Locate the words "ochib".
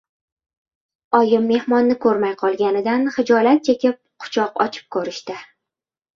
4.69-4.91